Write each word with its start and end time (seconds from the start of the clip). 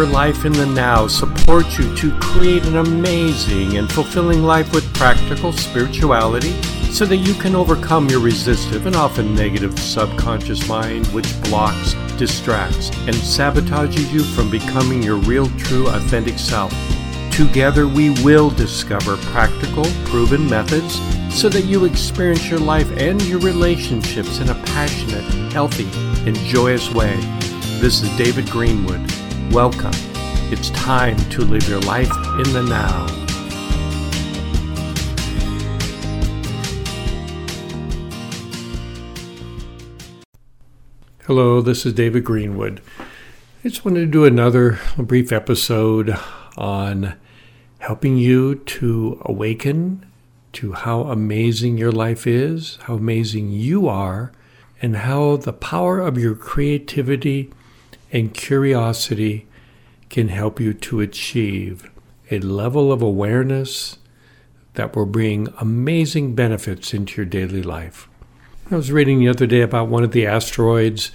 Your 0.00 0.08
Life 0.08 0.46
in 0.46 0.52
the 0.52 0.64
Now 0.64 1.06
supports 1.06 1.78
you 1.78 1.94
to 1.96 2.18
create 2.20 2.64
an 2.64 2.78
amazing 2.78 3.76
and 3.76 3.92
fulfilling 3.92 4.42
life 4.42 4.72
with 4.72 4.94
practical 4.94 5.52
spirituality 5.52 6.52
so 6.90 7.04
that 7.04 7.18
you 7.18 7.34
can 7.34 7.54
overcome 7.54 8.08
your 8.08 8.20
resistive 8.20 8.86
and 8.86 8.96
often 8.96 9.34
negative 9.34 9.78
subconscious 9.78 10.66
mind 10.66 11.06
which 11.08 11.28
blocks, 11.42 11.92
distracts, 12.16 12.88
and 13.00 13.14
sabotages 13.14 14.10
you 14.10 14.22
from 14.22 14.50
becoming 14.50 15.02
your 15.02 15.16
real, 15.16 15.50
true, 15.58 15.86
authentic 15.88 16.38
self. 16.38 16.72
Together, 17.30 17.86
we 17.86 18.08
will 18.24 18.48
discover 18.48 19.18
practical, 19.18 19.84
proven 20.06 20.48
methods 20.48 20.94
so 21.28 21.50
that 21.50 21.66
you 21.66 21.84
experience 21.84 22.48
your 22.48 22.58
life 22.58 22.90
and 22.92 23.20
your 23.24 23.40
relationships 23.40 24.38
in 24.38 24.48
a 24.48 24.54
passionate, 24.64 25.52
healthy, 25.52 25.90
and 26.26 26.34
joyous 26.36 26.90
way. 26.90 27.16
This 27.82 28.00
is 28.00 28.08
David 28.16 28.48
Greenwood. 28.48 29.19
Welcome. 29.50 29.90
It's 30.52 30.70
time 30.70 31.16
to 31.30 31.42
live 31.42 31.68
your 31.68 31.80
life 31.80 32.12
in 32.38 32.52
the 32.52 32.62
now. 32.62 33.06
Hello, 41.24 41.60
this 41.60 41.84
is 41.84 41.94
David 41.94 42.22
Greenwood. 42.22 42.80
I 43.64 43.68
just 43.68 43.84
wanted 43.84 44.00
to 44.02 44.06
do 44.06 44.24
another 44.24 44.78
brief 44.96 45.32
episode 45.32 46.16
on 46.56 47.16
helping 47.80 48.18
you 48.18 48.54
to 48.54 49.20
awaken 49.24 50.06
to 50.52 50.74
how 50.74 51.02
amazing 51.02 51.76
your 51.76 51.90
life 51.90 52.24
is, 52.24 52.78
how 52.82 52.94
amazing 52.94 53.50
you 53.50 53.88
are, 53.88 54.30
and 54.80 54.98
how 54.98 55.38
the 55.38 55.52
power 55.52 55.98
of 55.98 56.16
your 56.16 56.36
creativity 56.36 57.50
and 58.12 58.34
curiosity 58.34 59.46
can 60.08 60.28
help 60.28 60.58
you 60.60 60.74
to 60.74 61.00
achieve 61.00 61.90
a 62.30 62.38
level 62.38 62.92
of 62.92 63.02
awareness 63.02 63.98
that 64.74 64.94
will 64.94 65.06
bring 65.06 65.48
amazing 65.58 66.34
benefits 66.34 66.94
into 66.94 67.16
your 67.16 67.26
daily 67.26 67.62
life. 67.62 68.08
I 68.70 68.76
was 68.76 68.92
reading 68.92 69.18
the 69.18 69.28
other 69.28 69.46
day 69.46 69.62
about 69.62 69.88
one 69.88 70.04
of 70.04 70.12
the 70.12 70.26
asteroids 70.26 71.10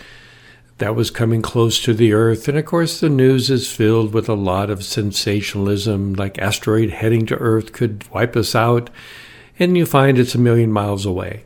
that 0.77 0.95
was 0.95 1.09
coming 1.09 1.41
close 1.41 1.81
to 1.83 1.93
the 1.93 2.11
Earth, 2.11 2.49
and 2.49 2.57
of 2.57 2.65
course, 2.65 2.99
the 2.99 3.07
news 3.07 3.49
is 3.49 3.71
filled 3.71 4.13
with 4.13 4.27
a 4.27 4.33
lot 4.33 4.69
of 4.69 4.83
sensationalism, 4.83 6.13
like 6.15 6.37
asteroid 6.37 6.89
heading 6.89 7.25
to 7.27 7.35
Earth 7.35 7.71
could 7.71 8.05
wipe 8.09 8.35
us 8.35 8.55
out, 8.55 8.89
and 9.57 9.77
you 9.77 9.85
find 9.85 10.19
it's 10.19 10.35
a 10.35 10.39
million 10.39 10.71
miles 10.71 11.05
away. 11.05 11.45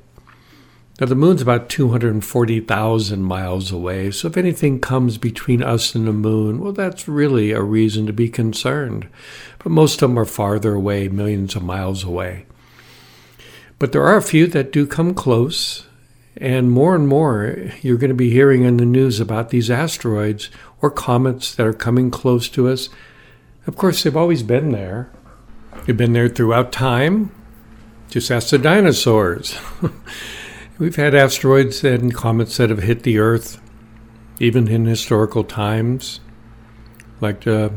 Now, 1.00 1.05
the 1.08 1.16
moon's 1.16 1.42
about 1.42 1.69
240,000 1.69 3.23
miles 3.23 3.72
away, 3.72 4.11
so 4.11 4.28
if 4.28 4.36
anything 4.36 4.81
comes 4.81 5.17
between 5.17 5.64
us 5.64 5.95
and 5.95 6.06
the 6.06 6.11
moon, 6.11 6.59
well, 6.59 6.73
that's 6.73 7.08
really 7.08 7.52
a 7.52 7.61
reason 7.61 8.06
to 8.08 8.11
be 8.11 8.28
concerned. 8.28 9.08
But 9.59 9.72
most 9.72 10.02
of 10.02 10.09
them 10.09 10.19
are 10.19 10.25
farther 10.25 10.73
away, 10.73 11.08
millions 11.08 11.56
of 11.56 11.64
miles 11.64 12.03
away. 12.03 12.45
But 13.78 13.94
there 13.94 14.03
are 14.03 14.17
a 14.17 14.22
few 14.22 14.45
that 14.47 14.73
do 14.73 14.86
come 14.86 15.14
close, 15.14 15.88
and 16.36 16.69
more 16.69 16.95
and 16.95 17.08
more 17.08 17.72
you're 17.81 17.97
going 17.97 18.09
to 18.09 18.13
be 18.16 18.31
hearing 18.31 18.63
in 18.63 18.75
the 18.75 18.86
news 18.86 19.22
about 19.22 19.52
these 19.52 19.72
asteroids 19.72 20.50
or 20.81 20.91
comets 20.91 21.56
that 21.56 21.66
are 21.66 21.73
coming 21.73 22.11
close 22.11 22.50
to 22.50 22.67
us. 22.67 22.89
Of 23.66 23.78
course, 23.78 24.03
they've 24.03 24.17
always 24.17 24.44
been 24.44 24.73
there. 24.73 25.09
They've 25.86 25.95
been 25.95 26.11
there 26.11 26.28
throughout 26.28 26.73
time. 26.73 27.31
Just 28.09 28.31
ask 28.31 28.50
the 28.50 28.58
dinosaurs. 28.58 29.58
We've 30.80 30.95
had 30.95 31.13
asteroids 31.13 31.83
and 31.83 32.16
comets 32.16 32.55
that 32.55 32.69
have 32.69 32.83
hit 32.83 33.03
the 33.03 33.19
Earth, 33.19 33.59
even 34.39 34.69
in 34.69 34.85
historical 34.85 35.44
times, 35.44 36.22
like 37.19 37.41
the 37.41 37.73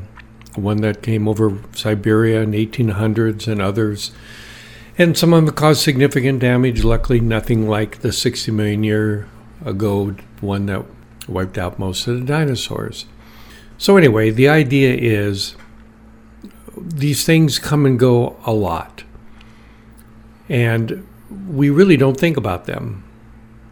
one 0.55 0.77
that 0.83 1.03
came 1.03 1.27
over 1.27 1.59
Siberia 1.75 2.43
in 2.43 2.53
1800s 2.53 3.49
and 3.49 3.61
others. 3.61 4.13
And 4.97 5.19
some 5.19 5.33
of 5.33 5.45
them 5.45 5.53
caused 5.53 5.81
significant 5.81 6.39
damage. 6.39 6.85
Luckily, 6.85 7.19
nothing 7.19 7.69
like 7.69 8.03
the 8.03 8.13
60 8.13 8.53
million 8.53 8.85
year 8.85 9.29
ago 9.65 10.15
one 10.41 10.67
that 10.67 10.85
wiped 11.27 11.59
out 11.59 11.81
most 11.81 12.07
of 12.07 12.21
the 12.21 12.25
dinosaurs. 12.25 13.07
So, 13.79 13.97
anyway, 13.97 14.31
the 14.31 14.49
idea 14.49 14.95
is 14.95 15.57
these 16.77 17.27
things 17.27 17.59
come 17.59 17.85
and 17.85 17.99
go 17.99 18.37
a 18.47 18.53
lot. 18.53 19.03
And 20.49 21.05
we 21.49 21.71
really 21.71 21.97
don't 21.97 22.19
think 22.19 22.37
about 22.37 22.67
them 22.67 23.05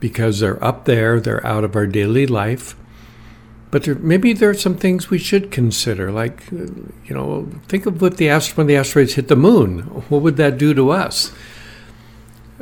because 0.01 0.41
they're 0.41 0.63
up 0.65 0.85
there, 0.87 1.21
they're 1.21 1.47
out 1.47 1.65
of 1.65 1.77
our 1.77 1.87
daily 1.87 2.27
life. 2.27 2.75
But 3.71 3.85
there, 3.85 3.95
maybe 3.95 4.33
there 4.33 4.51
are 4.51 4.55
some 4.55 4.77
things 4.77 5.11
we 5.11 5.19
should 5.19 5.51
consider, 5.51 6.11
like, 6.11 6.53
uh, 6.53 6.67
you 7.05 7.15
know, 7.15 7.49
think 7.69 7.87
of 7.87 8.03
what 8.03 8.17
the 8.17 8.29
ast- 8.29 8.57
when 8.57 8.67
the 8.67 8.77
asteroids 8.77 9.15
hit 9.15 9.29
the 9.29 9.37
moon. 9.37 9.81
What 10.09 10.23
would 10.23 10.37
that 10.39 10.59
do 10.59 10.75
to 10.75 10.91
us? 10.91 11.33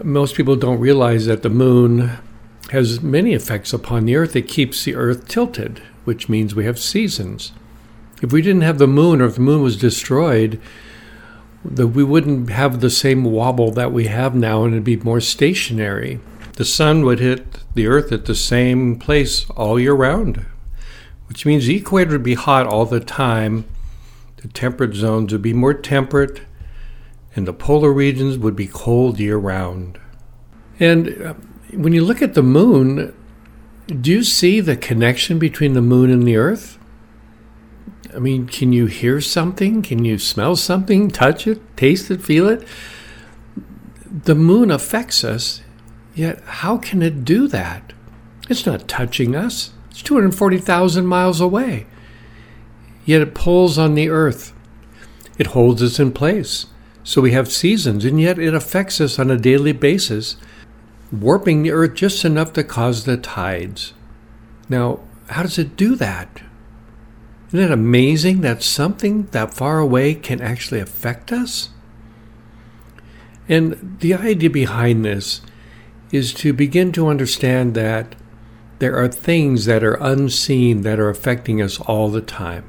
Most 0.03 0.35
people 0.35 0.57
don't 0.57 0.79
realize 0.79 1.27
that 1.27 1.43
the 1.43 1.49
moon 1.49 2.19
has 2.71 3.01
many 3.01 3.33
effects 3.33 3.73
upon 3.73 4.05
the 4.05 4.17
Earth. 4.17 4.37
It 4.37 4.49
keeps 4.49 4.85
the 4.85 4.95
Earth 4.95 5.27
tilted, 5.27 5.81
which 6.05 6.29
means 6.29 6.55
we 6.55 6.67
have 6.67 6.79
seasons. 6.79 7.53
If 8.21 8.33
we 8.33 8.43
didn't 8.43 8.63
have 8.63 8.79
the 8.79 8.87
moon, 8.87 9.23
or 9.23 9.27
if 9.27 9.37
the 9.37 9.41
moon 9.41 9.63
was 9.63 9.77
destroyed, 9.77 10.61
that 11.71 11.89
we 11.89 12.03
wouldn't 12.03 12.51
have 12.51 12.81
the 12.81 12.91
same 12.91 13.25
wobble 13.25 13.71
that 13.73 13.93
we 13.93 14.07
have 14.07 14.35
now 14.35 14.65
and 14.65 14.75
it'd 14.75 14.85
be 14.85 14.97
more 14.97 15.21
stationary. 15.21 16.21
The 16.55 16.65
sun 16.65 17.05
would 17.05 17.21
hit 17.21 17.59
the 17.75 17.87
earth 17.87 18.11
at 18.11 18.25
the 18.25 18.35
same 18.35 18.99
place 18.99 19.49
all 19.51 19.79
year 19.79 19.95
round, 19.95 20.45
which 21.29 21.47
means 21.47 21.67
the 21.67 21.77
equator 21.77 22.13
would 22.13 22.23
be 22.23 22.35
hot 22.35 22.67
all 22.67 22.85
the 22.85 23.01
time. 23.01 23.65
The 24.39 24.49
temperate 24.49 24.95
zones 24.95 25.33
would 25.33 25.43
be 25.43 25.53
more 25.53 25.75
temperate, 25.75 26.41
and 27.37 27.47
the 27.47 27.53
polar 27.53 27.93
regions 27.93 28.39
would 28.39 28.57
be 28.57 28.67
cold 28.67 29.21
year 29.21 29.37
round. 29.37 29.99
And 30.81 31.23
uh, 31.23 31.35
when 31.73 31.93
you 31.93 32.05
look 32.05 32.23
at 32.23 32.35
the 32.35 32.43
moon, 32.43 33.15
do 33.89 34.11
you 34.11 34.25
see 34.25 34.61
the 34.61 34.77
connection 34.77 35.39
between 35.39 35.75
the 35.75 35.83
moon 35.83 36.11
and 36.11 36.27
the 36.27 36.37
earth? 36.37 36.78
I 38.19 38.21
mean, 38.21 38.49
can 38.49 38.73
you 38.73 38.87
hear 38.87 39.21
something? 39.21 39.81
Can 39.81 40.05
you 40.05 40.19
smell 40.19 40.57
something, 40.57 41.09
touch 41.09 41.47
it, 41.47 41.61
taste 41.77 42.11
it, 42.11 42.21
feel 42.21 42.49
it? 42.49 42.67
The 44.11 44.35
moon 44.35 44.73
affects 44.73 45.23
us, 45.23 45.63
yet 46.17 46.43
how 46.45 46.79
can 46.79 47.01
it 47.01 47.25
do 47.25 47.47
that? 47.47 47.93
It's 48.51 48.67
not 48.67 48.89
touching 48.89 49.37
us. 49.37 49.71
It's 49.93 50.03
240,000 50.03 51.07
miles 51.07 51.41
away. 51.41 51.87
Yet 53.05 53.23
it 53.23 53.37
pulls 53.37 53.79
on 53.79 53.95
the 53.95 54.09
earth. 54.09 54.53
It 55.39 55.55
holds 55.55 55.81
us 55.81 56.01
in 56.01 56.11
place. 56.11 56.67
So 57.05 57.21
we 57.21 57.31
have 57.31 57.53
seasons, 57.53 58.05
and 58.05 58.21
yet 58.21 58.41
it 58.41 58.53
affects 58.53 59.01
us 59.01 59.21
on 59.21 59.31
a 59.31 59.37
daily 59.37 59.73
basis, 59.73 60.35
warping 61.13 61.63
the 61.63 61.71
earth 61.71 61.95
just 61.95 62.25
enough 62.25 62.53
to 62.55 62.65
cause 62.65 63.05
the 63.05 63.17
tides. 63.17 63.95
Now, 64.69 64.99
how 65.29 65.45
does 65.45 65.57
it 65.57 65.77
do 65.77 65.95
that? 65.95 66.43
Isn't 67.49 67.61
it 67.61 67.71
amazing 67.71 68.43
that 68.43 68.63
something 68.63 69.25
that 69.27 69.55
far 69.55 69.79
away 69.79 70.15
can 70.15 70.41
actually 70.41 70.81
affect 70.81 71.33
us? 71.33 71.71
And 73.49 73.97
the 74.01 74.15
idea 74.15 74.51
behind 74.51 75.05
this 75.05 75.41
is 76.13 76.35
to 76.35 76.53
begin 76.53 76.93
to 76.93 77.09
understand 77.09 77.75
that 77.75 78.15
there 78.79 78.97
are 78.97 79.09
things 79.09 79.65
that 79.65 79.83
are 79.83 79.95
unseen 79.95 80.83
that 80.83 81.01
are 81.01 81.09
affecting 81.09 81.61
us 81.61 81.81
all 81.81 82.11
the 82.11 82.21
time. 82.21 82.65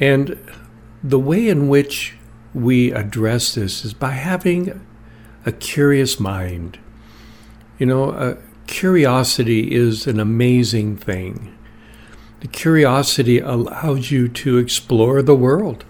And 0.00 0.38
the 1.02 1.18
way 1.18 1.48
in 1.48 1.68
which 1.68 2.16
we 2.54 2.92
address 2.92 3.54
this 3.54 3.84
is 3.84 3.92
by 3.92 4.12
having 4.12 4.80
a 5.44 5.52
curious 5.52 6.18
mind. 6.18 6.78
You 7.78 7.86
know, 7.86 8.10
uh, 8.10 8.36
curiosity 8.66 9.74
is 9.74 10.06
an 10.06 10.20
amazing 10.20 10.96
thing. 10.96 11.54
The 12.44 12.48
curiosity 12.48 13.38
allows 13.38 14.10
you 14.10 14.28
to 14.28 14.58
explore 14.58 15.22
the 15.22 15.34
world, 15.34 15.82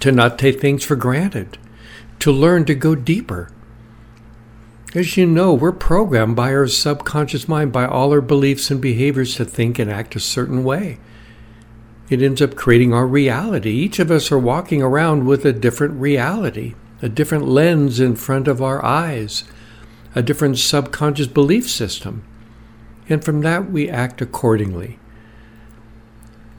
to 0.00 0.10
not 0.10 0.38
take 0.38 0.58
things 0.58 0.84
for 0.84 0.96
granted, 0.96 1.58
to 2.20 2.32
learn 2.32 2.64
to 2.64 2.74
go 2.74 2.94
deeper. 2.94 3.50
As 4.94 5.18
you 5.18 5.26
know, 5.26 5.52
we're 5.52 5.70
programmed 5.70 6.34
by 6.34 6.54
our 6.54 6.66
subconscious 6.66 7.46
mind, 7.46 7.72
by 7.72 7.84
all 7.84 8.12
our 8.12 8.22
beliefs 8.22 8.70
and 8.70 8.80
behaviors 8.80 9.34
to 9.34 9.44
think 9.44 9.78
and 9.78 9.90
act 9.90 10.16
a 10.16 10.18
certain 10.18 10.64
way. 10.64 10.98
It 12.08 12.22
ends 12.22 12.40
up 12.40 12.56
creating 12.56 12.94
our 12.94 13.06
reality. 13.06 13.72
Each 13.72 13.98
of 13.98 14.10
us 14.10 14.32
are 14.32 14.38
walking 14.38 14.80
around 14.80 15.26
with 15.26 15.44
a 15.44 15.52
different 15.52 16.00
reality, 16.00 16.74
a 17.02 17.10
different 17.10 17.46
lens 17.46 18.00
in 18.00 18.16
front 18.16 18.48
of 18.48 18.62
our 18.62 18.82
eyes, 18.82 19.44
a 20.14 20.22
different 20.22 20.56
subconscious 20.56 21.26
belief 21.26 21.68
system. 21.68 22.24
And 23.10 23.22
from 23.22 23.42
that, 23.42 23.70
we 23.70 23.90
act 23.90 24.22
accordingly. 24.22 24.98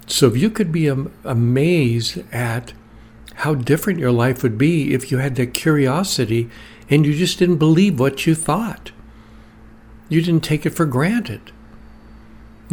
So 0.07 0.27
if 0.27 0.37
you 0.37 0.49
could 0.49 0.71
be 0.71 0.87
am- 0.87 1.11
amazed 1.23 2.23
at 2.33 2.73
how 3.35 3.53
different 3.53 3.99
your 3.99 4.11
life 4.11 4.43
would 4.43 4.57
be 4.57 4.93
if 4.93 5.11
you 5.11 5.17
had 5.17 5.35
that 5.35 5.53
curiosity 5.53 6.49
and 6.89 7.05
you 7.05 7.13
just 7.13 7.39
didn't 7.39 7.57
believe 7.57 7.99
what 7.99 8.25
you 8.25 8.35
thought. 8.35 8.91
You 10.07 10.21
didn't 10.21 10.43
take 10.43 10.65
it 10.65 10.71
for 10.71 10.85
granted. 10.85 11.51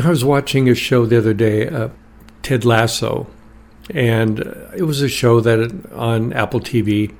I 0.02 0.08
was 0.08 0.25
watching 0.25 0.69
a 0.69 0.75
show 0.75 1.06
the 1.06 1.19
other 1.19 1.34
day, 1.34 1.69
uh, 1.69 1.88
Ted 2.43 2.64
Lasso. 2.64 3.26
And 3.90 4.40
it 4.76 4.84
was 4.84 5.02
a 5.02 5.08
show 5.08 5.40
that 5.40 5.90
on 5.93 6.32
Apple 6.32 6.61
TV. 6.61 7.14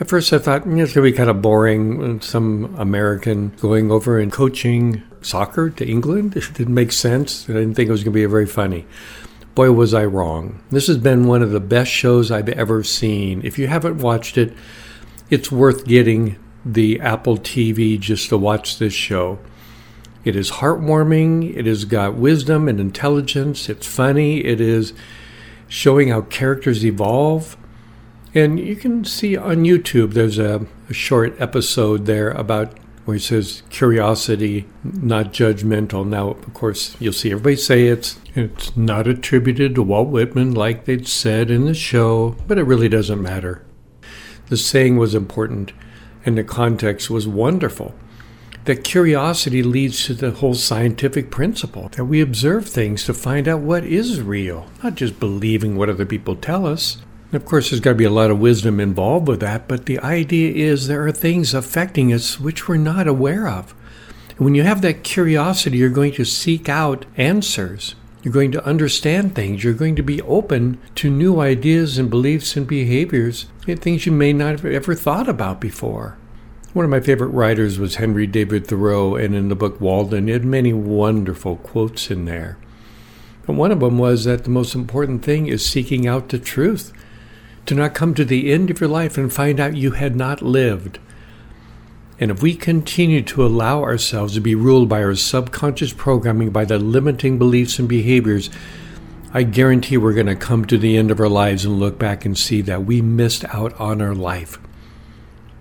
At 0.00 0.08
first, 0.08 0.32
I 0.32 0.38
thought 0.38 0.62
mm, 0.62 0.82
it's 0.82 0.94
going 0.94 1.06
to 1.06 1.12
be 1.12 1.16
kind 1.16 1.30
of 1.30 1.40
boring. 1.40 2.20
Some 2.20 2.74
American 2.76 3.50
going 3.60 3.90
over 3.90 4.18
and 4.18 4.32
coaching 4.32 5.02
soccer 5.20 5.70
to 5.70 5.88
England. 5.88 6.36
It 6.36 6.52
didn't 6.54 6.74
make 6.74 6.92
sense. 6.92 7.48
I 7.48 7.52
didn't 7.52 7.74
think 7.74 7.88
it 7.88 7.92
was 7.92 8.02
going 8.02 8.12
to 8.12 8.18
be 8.18 8.24
very 8.26 8.46
funny. 8.46 8.84
Boy, 9.54 9.70
was 9.70 9.92
I 9.92 10.04
wrong. 10.06 10.62
This 10.70 10.86
has 10.86 10.96
been 10.96 11.26
one 11.26 11.42
of 11.42 11.50
the 11.50 11.60
best 11.60 11.90
shows 11.90 12.30
I've 12.30 12.48
ever 12.48 12.82
seen. 12.82 13.42
If 13.44 13.58
you 13.58 13.66
haven't 13.66 13.98
watched 13.98 14.38
it, 14.38 14.54
it's 15.28 15.52
worth 15.52 15.84
getting 15.84 16.38
the 16.64 17.00
Apple 17.00 17.36
TV 17.36 18.00
just 18.00 18.30
to 18.30 18.38
watch 18.38 18.78
this 18.78 18.94
show. 18.94 19.38
It 20.24 20.36
is 20.36 20.52
heartwarming. 20.52 21.54
It 21.54 21.66
has 21.66 21.84
got 21.84 22.14
wisdom 22.14 22.66
and 22.66 22.80
intelligence. 22.80 23.68
It's 23.68 23.86
funny. 23.86 24.44
It 24.44 24.60
is 24.60 24.94
showing 25.68 26.08
how 26.08 26.22
characters 26.22 26.84
evolve. 26.84 27.56
And 28.34 28.58
you 28.58 28.76
can 28.76 29.04
see 29.04 29.36
on 29.36 29.64
YouTube, 29.64 30.14
there's 30.14 30.38
a, 30.38 30.66
a 30.88 30.94
short 30.94 31.38
episode 31.38 32.06
there 32.06 32.30
about 32.30 32.78
where 33.04 33.16
he 33.16 33.20
says 33.20 33.62
curiosity, 33.70 34.66
not 34.84 35.32
judgmental. 35.32 36.06
Now, 36.06 36.30
of 36.30 36.54
course, 36.54 36.96
you'll 37.00 37.12
see 37.12 37.32
everybody 37.32 37.56
say 37.56 37.86
it's 37.86 38.18
it's 38.34 38.76
not 38.76 39.06
attributed 39.06 39.74
to 39.74 39.82
Walt 39.82 40.08
Whitman 40.08 40.54
like 40.54 40.84
they'd 40.84 41.08
said 41.08 41.50
in 41.50 41.64
the 41.64 41.74
show, 41.74 42.36
but 42.46 42.58
it 42.58 42.64
really 42.64 42.88
doesn't 42.88 43.20
matter. 43.20 43.64
The 44.48 44.56
saying 44.56 44.96
was 44.96 45.14
important, 45.14 45.72
and 46.24 46.38
the 46.38 46.44
context 46.44 47.10
was 47.10 47.26
wonderful. 47.26 47.94
That 48.64 48.84
curiosity 48.84 49.62
leads 49.62 50.06
to 50.06 50.14
the 50.14 50.30
whole 50.30 50.54
scientific 50.54 51.30
principle 51.30 51.88
that 51.96 52.04
we 52.04 52.20
observe 52.20 52.68
things 52.68 53.04
to 53.06 53.14
find 53.14 53.48
out 53.48 53.60
what 53.60 53.84
is 53.84 54.20
real, 54.22 54.68
not 54.84 54.94
just 54.94 55.18
believing 55.18 55.76
what 55.76 55.90
other 55.90 56.06
people 56.06 56.36
tell 56.36 56.66
us. 56.66 56.98
Of 57.32 57.46
course, 57.46 57.70
there's 57.70 57.80
got 57.80 57.92
to 57.92 57.96
be 57.96 58.04
a 58.04 58.10
lot 58.10 58.30
of 58.30 58.40
wisdom 58.40 58.78
involved 58.78 59.26
with 59.26 59.40
that, 59.40 59.66
but 59.66 59.86
the 59.86 59.98
idea 60.00 60.52
is 60.52 60.86
there 60.86 61.06
are 61.06 61.12
things 61.12 61.54
affecting 61.54 62.12
us 62.12 62.38
which 62.38 62.68
we're 62.68 62.76
not 62.76 63.08
aware 63.08 63.48
of. 63.48 63.74
And 64.36 64.40
when 64.40 64.54
you 64.54 64.64
have 64.64 64.82
that 64.82 65.02
curiosity, 65.02 65.78
you're 65.78 65.88
going 65.88 66.12
to 66.12 66.26
seek 66.26 66.68
out 66.68 67.06
answers. 67.16 67.94
You're 68.22 68.34
going 68.34 68.52
to 68.52 68.64
understand 68.66 69.34
things. 69.34 69.64
You're 69.64 69.72
going 69.72 69.96
to 69.96 70.02
be 70.02 70.20
open 70.22 70.78
to 70.96 71.10
new 71.10 71.40
ideas 71.40 71.96
and 71.96 72.10
beliefs 72.10 72.54
and 72.54 72.66
behaviors, 72.66 73.46
and 73.66 73.80
things 73.80 74.04
you 74.04 74.12
may 74.12 74.34
not 74.34 74.60
have 74.60 74.66
ever 74.66 74.94
thought 74.94 75.28
about 75.28 75.58
before. 75.58 76.18
One 76.74 76.84
of 76.84 76.90
my 76.90 77.00
favorite 77.00 77.28
writers 77.28 77.78
was 77.78 77.94
Henry 77.94 78.26
David 78.26 78.66
Thoreau, 78.66 79.16
and 79.16 79.34
in 79.34 79.48
the 79.48 79.56
book 79.56 79.80
Walden, 79.80 80.26
he 80.26 80.34
had 80.34 80.44
many 80.44 80.74
wonderful 80.74 81.56
quotes 81.56 82.10
in 82.10 82.26
there. 82.26 82.58
And 83.48 83.56
one 83.56 83.72
of 83.72 83.80
them 83.80 83.96
was 83.96 84.24
that 84.24 84.44
the 84.44 84.50
most 84.50 84.74
important 84.74 85.24
thing 85.24 85.46
is 85.46 85.64
seeking 85.64 86.06
out 86.06 86.28
the 86.28 86.38
truth 86.38 86.92
to 87.66 87.74
not 87.74 87.94
come 87.94 88.14
to 88.14 88.24
the 88.24 88.52
end 88.52 88.70
of 88.70 88.80
your 88.80 88.88
life 88.88 89.16
and 89.16 89.32
find 89.32 89.60
out 89.60 89.76
you 89.76 89.92
had 89.92 90.16
not 90.16 90.42
lived. 90.42 90.98
And 92.18 92.30
if 92.30 92.42
we 92.42 92.54
continue 92.54 93.22
to 93.22 93.44
allow 93.44 93.82
ourselves 93.82 94.34
to 94.34 94.40
be 94.40 94.54
ruled 94.54 94.88
by 94.88 95.02
our 95.02 95.14
subconscious 95.14 95.92
programming, 95.92 96.50
by 96.50 96.64
the 96.64 96.78
limiting 96.78 97.38
beliefs 97.38 97.78
and 97.78 97.88
behaviors, 97.88 98.50
I 99.32 99.44
guarantee 99.44 99.96
we're 99.96 100.12
going 100.12 100.26
to 100.26 100.36
come 100.36 100.64
to 100.66 100.76
the 100.76 100.96
end 100.96 101.10
of 101.10 101.18
our 101.18 101.28
lives 101.28 101.64
and 101.64 101.80
look 101.80 101.98
back 101.98 102.24
and 102.24 102.36
see 102.36 102.60
that 102.62 102.84
we 102.84 103.00
missed 103.00 103.44
out 103.46 103.78
on 103.80 104.02
our 104.02 104.14
life. 104.14 104.58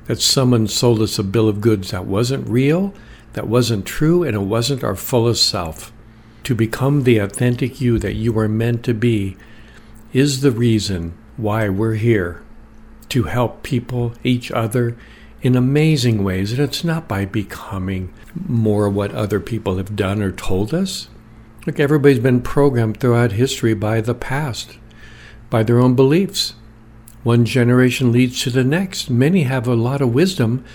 That 0.07 0.19
someone 0.19 0.67
sold 0.67 1.01
us 1.01 1.17
a 1.17 1.23
bill 1.23 1.47
of 1.47 1.61
goods 1.61 1.91
that 1.91 2.05
wasn't 2.05 2.49
real, 2.49 2.93
that 3.33 3.47
wasn't 3.47 3.85
true, 3.85 4.23
and 4.23 4.35
it 4.35 4.41
wasn't 4.41 4.83
our 4.83 4.95
fullest 4.95 5.47
self. 5.47 5.93
To 6.43 6.53
become 6.55 7.03
the 7.03 7.19
authentic 7.19 7.79
you 7.79 7.97
that 7.99 8.15
you 8.15 8.37
are 8.37 8.49
meant 8.49 8.83
to 8.83 8.93
be 8.93 9.37
is 10.11 10.41
the 10.41 10.51
reason 10.51 11.17
why 11.37 11.69
we're 11.69 11.95
here 11.95 12.41
to 13.09 13.23
help 13.23 13.63
people, 13.63 14.13
each 14.23 14.51
other, 14.51 14.97
in 15.41 15.55
amazing 15.55 16.23
ways. 16.23 16.51
And 16.51 16.61
it's 16.61 16.83
not 16.83 17.07
by 17.07 17.25
becoming 17.25 18.13
more 18.47 18.89
what 18.89 19.13
other 19.13 19.39
people 19.39 19.77
have 19.77 19.95
done 19.95 20.21
or 20.21 20.31
told 20.31 20.73
us. 20.73 21.09
Look, 21.65 21.79
everybody's 21.79 22.19
been 22.19 22.41
programmed 22.41 22.99
throughout 22.99 23.33
history 23.33 23.73
by 23.73 24.01
the 24.01 24.15
past, 24.15 24.77
by 25.49 25.63
their 25.63 25.79
own 25.79 25.95
beliefs. 25.95 26.53
One 27.23 27.45
generation 27.45 28.11
leads 28.11 28.41
to 28.43 28.49
the 28.49 28.63
next. 28.63 29.09
Many 29.09 29.43
have 29.43 29.67
a 29.67 29.75
lot 29.75 30.01
of 30.01 30.13
wisdom, 30.13 30.65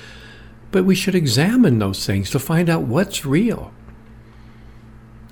but 0.70 0.84
we 0.84 0.94
should 0.94 1.14
examine 1.14 1.78
those 1.78 2.06
things 2.06 2.30
to 2.30 2.38
find 2.38 2.68
out 2.70 2.82
what's 2.82 3.26
real. 3.26 3.72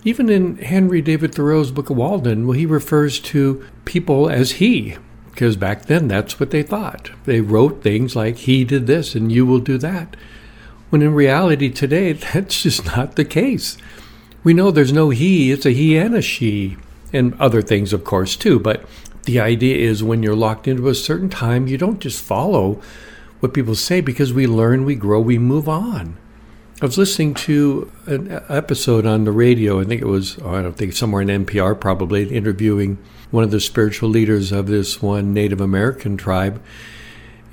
Even 0.02 0.28
in 0.28 0.56
Henry 0.58 1.00
David 1.00 1.34
Thoreau's 1.34 1.70
Book 1.70 1.88
of 1.88 1.96
Walden, 1.96 2.46
well, 2.46 2.58
he 2.58 2.66
refers 2.66 3.20
to 3.20 3.64
people 3.84 4.28
as 4.28 4.52
he, 4.52 4.96
because 5.34 5.56
back 5.56 5.86
then 5.86 6.06
that's 6.06 6.38
what 6.38 6.52
they 6.52 6.62
thought. 6.62 7.10
They 7.24 7.40
wrote 7.40 7.82
things 7.82 8.14
like, 8.14 8.36
he 8.36 8.64
did 8.64 8.86
this 8.86 9.16
and 9.16 9.32
you 9.32 9.44
will 9.44 9.58
do 9.58 9.78
that. 9.78 10.16
When 10.90 11.02
in 11.02 11.12
reality 11.12 11.70
today, 11.70 12.12
that's 12.12 12.62
just 12.62 12.86
not 12.86 13.16
the 13.16 13.24
case. 13.24 13.76
We 14.44 14.54
know 14.54 14.70
there's 14.70 14.92
no 14.92 15.10
he, 15.10 15.50
it's 15.50 15.66
a 15.66 15.70
he 15.70 15.96
and 15.96 16.14
a 16.14 16.22
she, 16.22 16.76
and 17.12 17.34
other 17.40 17.62
things, 17.62 17.92
of 17.92 18.04
course, 18.04 18.36
too. 18.36 18.60
But 18.60 18.84
the 19.24 19.40
idea 19.40 19.76
is 19.76 20.04
when 20.04 20.22
you're 20.22 20.36
locked 20.36 20.68
into 20.68 20.88
a 20.88 20.94
certain 20.94 21.30
time, 21.30 21.66
you 21.66 21.78
don't 21.78 21.98
just 21.98 22.22
follow 22.22 22.80
what 23.40 23.54
people 23.54 23.74
say 23.74 24.00
because 24.00 24.32
we 24.32 24.46
learn, 24.46 24.84
we 24.84 24.94
grow, 24.94 25.18
we 25.18 25.38
move 25.38 25.68
on. 25.68 26.16
I 26.84 26.86
was 26.86 26.98
listening 26.98 27.32
to 27.32 27.90
an 28.04 28.42
episode 28.50 29.06
on 29.06 29.24
the 29.24 29.32
radio. 29.32 29.80
I 29.80 29.84
think 29.84 30.02
it 30.02 30.06
was, 30.06 30.36
oh, 30.42 30.54
I 30.54 30.60
don't 30.60 30.76
think 30.76 30.92
somewhere 30.92 31.22
in 31.22 31.46
NPR 31.46 31.80
probably, 31.80 32.28
interviewing 32.28 32.98
one 33.30 33.42
of 33.42 33.50
the 33.50 33.58
spiritual 33.58 34.10
leaders 34.10 34.52
of 34.52 34.66
this 34.66 35.00
one 35.00 35.32
Native 35.32 35.62
American 35.62 36.18
tribe. 36.18 36.62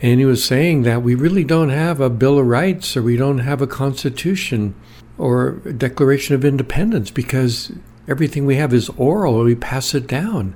And 0.02 0.20
he 0.20 0.26
was 0.26 0.44
saying 0.44 0.82
that 0.82 1.02
we 1.02 1.16
really 1.16 1.46
don't 1.46 1.70
have 1.70 2.02
a 2.02 2.10
Bill 2.10 2.40
of 2.40 2.46
Rights 2.46 2.98
or 2.98 3.04
we 3.04 3.16
don't 3.16 3.38
have 3.38 3.62
a 3.62 3.68
Constitution 3.68 4.76
or 5.18 5.52
Declaration 5.78 6.36
of 6.36 6.44
Independence 6.44 7.10
because 7.10 7.72
everything 8.10 8.46
we 8.46 8.58
have 8.58 8.74
is 8.74 8.90
oral 8.98 9.38
and 9.38 9.46
we 9.46 9.56
pass 9.56 9.96
it 9.96 10.08
down. 10.08 10.56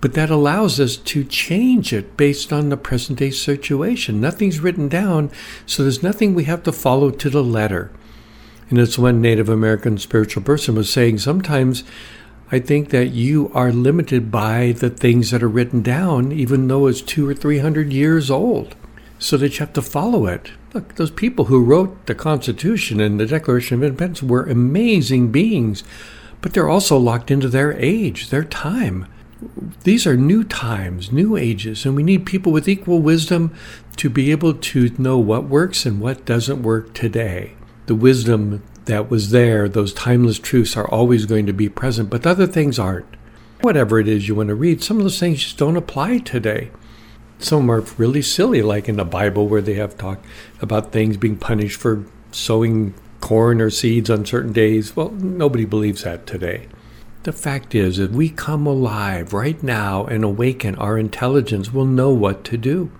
But 0.00 0.14
that 0.14 0.30
allows 0.30 0.80
us 0.80 0.96
to 0.96 1.22
change 1.22 1.92
it 1.92 2.16
based 2.16 2.52
on 2.52 2.70
the 2.70 2.76
present 2.76 3.20
day 3.20 3.30
situation. 3.30 4.20
Nothing's 4.20 4.58
written 4.58 4.88
down, 4.88 5.30
so 5.64 5.84
there's 5.84 6.02
nothing 6.02 6.34
we 6.34 6.42
have 6.42 6.64
to 6.64 6.72
follow 6.72 7.12
to 7.12 7.30
the 7.30 7.44
letter. 7.44 7.92
And 8.68 8.78
it's 8.78 8.98
one 8.98 9.20
Native 9.20 9.48
American 9.48 9.96
spiritual 9.96 10.42
person 10.42 10.74
was 10.74 10.92
saying 10.92 11.18
sometimes 11.18 11.84
I 12.50 12.60
think 12.60 12.90
that 12.90 13.08
you 13.08 13.50
are 13.54 13.72
limited 13.72 14.30
by 14.30 14.72
the 14.72 14.90
things 14.90 15.30
that 15.30 15.42
are 15.42 15.48
written 15.48 15.82
down, 15.82 16.30
even 16.30 16.68
though 16.68 16.86
it's 16.86 17.00
two 17.00 17.28
or 17.28 17.34
three 17.34 17.58
hundred 17.58 17.92
years 17.92 18.30
old, 18.30 18.76
so 19.18 19.36
that 19.36 19.54
you 19.54 19.58
have 19.60 19.72
to 19.74 19.82
follow 19.82 20.26
it. 20.26 20.52
Look, 20.72 20.94
those 20.94 21.10
people 21.10 21.46
who 21.46 21.64
wrote 21.64 22.06
the 22.06 22.14
Constitution 22.14 23.00
and 23.00 23.18
the 23.18 23.26
Declaration 23.26 23.78
of 23.78 23.84
Independence 23.84 24.22
were 24.22 24.44
amazing 24.44 25.32
beings, 25.32 25.82
but 26.40 26.52
they're 26.52 26.68
also 26.68 26.96
locked 26.96 27.32
into 27.32 27.48
their 27.48 27.72
age, 27.80 28.30
their 28.30 28.44
time. 28.44 29.06
These 29.82 30.06
are 30.06 30.16
new 30.16 30.44
times, 30.44 31.10
new 31.10 31.36
ages, 31.36 31.84
and 31.84 31.96
we 31.96 32.04
need 32.04 32.26
people 32.26 32.52
with 32.52 32.68
equal 32.68 33.00
wisdom 33.00 33.54
to 33.96 34.08
be 34.08 34.30
able 34.30 34.54
to 34.54 34.90
know 34.98 35.18
what 35.18 35.44
works 35.44 35.84
and 35.84 36.00
what 36.00 36.24
doesn't 36.24 36.62
work 36.62 36.94
today 36.94 37.55
the 37.86 37.94
wisdom 37.94 38.62
that 38.84 39.10
was 39.10 39.30
there, 39.30 39.68
those 39.68 39.92
timeless 39.92 40.38
truths 40.38 40.76
are 40.76 40.88
always 40.88 41.26
going 41.26 41.46
to 41.46 41.52
be 41.52 41.68
present, 41.68 42.10
but 42.10 42.26
other 42.26 42.46
things 42.46 42.78
aren't. 42.78 43.06
Whatever 43.60 43.98
it 43.98 44.08
is 44.08 44.28
you 44.28 44.34
want 44.34 44.48
to 44.48 44.54
read, 44.54 44.82
some 44.82 44.98
of 44.98 45.02
those 45.02 45.18
things 45.18 45.42
just 45.42 45.58
don't 45.58 45.76
apply 45.76 46.18
today. 46.18 46.70
Some 47.38 47.70
are 47.70 47.80
really 47.98 48.22
silly, 48.22 48.62
like 48.62 48.88
in 48.88 48.96
the 48.96 49.04
Bible, 49.04 49.48
where 49.48 49.60
they 49.60 49.74
have 49.74 49.96
talk 49.96 50.24
about 50.60 50.92
things 50.92 51.16
being 51.16 51.36
punished 51.36 51.80
for 51.80 52.04
sowing 52.30 52.94
corn 53.20 53.60
or 53.60 53.70
seeds 53.70 54.10
on 54.10 54.24
certain 54.24 54.52
days. 54.52 54.94
Well, 54.94 55.10
nobody 55.10 55.64
believes 55.64 56.04
that 56.04 56.26
today. 56.26 56.68
The 57.24 57.32
fact 57.32 57.74
is, 57.74 57.98
if 57.98 58.10
we 58.10 58.28
come 58.28 58.66
alive 58.66 59.32
right 59.32 59.60
now 59.62 60.06
and 60.06 60.22
awaken 60.22 60.76
our 60.76 60.96
intelligence, 60.96 61.72
we'll 61.72 61.84
know 61.86 62.10
what 62.10 62.44
to 62.44 62.56
do. 62.56 62.90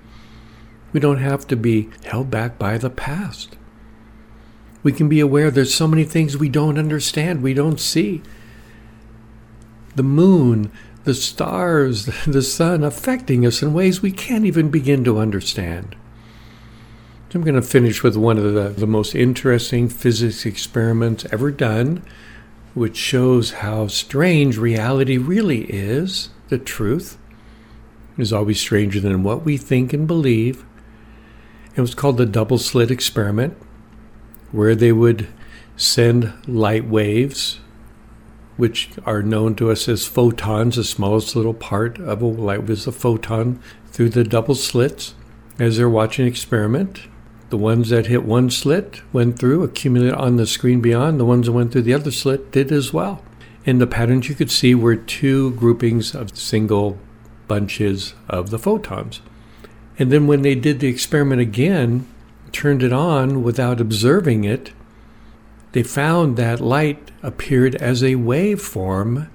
We 0.92 1.00
don't 1.00 1.18
have 1.18 1.46
to 1.48 1.56
be 1.56 1.90
held 2.04 2.30
back 2.30 2.58
by 2.58 2.78
the 2.78 2.90
past. 2.90 3.55
We 4.86 4.92
can 4.92 5.08
be 5.08 5.18
aware 5.18 5.50
there's 5.50 5.74
so 5.74 5.88
many 5.88 6.04
things 6.04 6.36
we 6.36 6.48
don't 6.48 6.78
understand, 6.78 7.42
we 7.42 7.54
don't 7.54 7.80
see. 7.80 8.22
The 9.96 10.04
moon, 10.04 10.70
the 11.02 11.12
stars, 11.12 12.04
the 12.24 12.40
sun 12.40 12.84
affecting 12.84 13.44
us 13.44 13.62
in 13.62 13.74
ways 13.74 14.00
we 14.00 14.12
can't 14.12 14.44
even 14.44 14.70
begin 14.70 15.02
to 15.02 15.18
understand. 15.18 15.96
I'm 17.34 17.42
going 17.42 17.56
to 17.56 17.62
finish 17.62 18.04
with 18.04 18.16
one 18.16 18.38
of 18.38 18.54
the, 18.54 18.68
the 18.68 18.86
most 18.86 19.16
interesting 19.16 19.88
physics 19.88 20.46
experiments 20.46 21.26
ever 21.32 21.50
done, 21.50 22.04
which 22.74 22.96
shows 22.96 23.54
how 23.54 23.88
strange 23.88 24.56
reality 24.56 25.18
really 25.18 25.62
is. 25.64 26.30
The 26.46 26.58
truth 26.58 27.18
is 28.16 28.32
always 28.32 28.60
stranger 28.60 29.00
than 29.00 29.24
what 29.24 29.44
we 29.44 29.56
think 29.56 29.92
and 29.92 30.06
believe. 30.06 30.64
It 31.74 31.80
was 31.80 31.96
called 31.96 32.18
the 32.18 32.24
double 32.24 32.58
slit 32.58 32.92
experiment 32.92 33.58
where 34.56 34.74
they 34.74 34.92
would 34.92 35.28
send 35.76 36.32
light 36.48 36.86
waves 36.86 37.60
which 38.56 38.88
are 39.04 39.22
known 39.22 39.54
to 39.54 39.70
us 39.70 39.86
as 39.86 40.06
photons, 40.06 40.76
the 40.76 40.84
smallest 40.84 41.36
little 41.36 41.54
part 41.54 41.98
of 41.98 42.22
a 42.22 42.26
light 42.26 42.66
was 42.66 42.86
a 42.86 42.92
photon 42.92 43.60
through 43.88 44.08
the 44.08 44.24
double 44.24 44.54
slits 44.54 45.14
as 45.58 45.76
they're 45.76 45.90
watching 45.90 46.26
experiment. 46.26 47.02
The 47.50 47.58
ones 47.58 47.90
that 47.90 48.06
hit 48.06 48.24
one 48.24 48.50
slit 48.50 49.02
went 49.12 49.38
through, 49.38 49.62
accumulated 49.62 50.14
on 50.14 50.36
the 50.36 50.46
screen 50.46 50.80
beyond. 50.80 51.20
The 51.20 51.26
ones 51.26 51.46
that 51.46 51.52
went 51.52 51.70
through 51.70 51.82
the 51.82 51.94
other 51.94 52.10
slit 52.10 52.50
did 52.50 52.72
as 52.72 52.92
well. 52.92 53.22
And 53.64 53.80
the 53.80 53.86
patterns 53.86 54.28
you 54.28 54.34
could 54.34 54.50
see 54.50 54.74
were 54.74 54.96
two 54.96 55.52
groupings 55.52 56.14
of 56.14 56.36
single 56.36 56.98
bunches 57.46 58.14
of 58.28 58.50
the 58.50 58.58
photons. 58.58 59.20
And 59.98 60.10
then 60.10 60.26
when 60.26 60.42
they 60.42 60.54
did 60.54 60.80
the 60.80 60.88
experiment 60.88 61.40
again, 61.40 62.06
turned 62.56 62.82
it 62.82 62.92
on 62.92 63.42
without 63.42 63.82
observing 63.82 64.44
it, 64.44 64.72
they 65.72 65.82
found 65.82 66.38
that 66.38 66.58
light 66.58 67.10
appeared 67.22 67.74
as 67.74 68.02
a 68.02 68.14
waveform, 68.14 69.28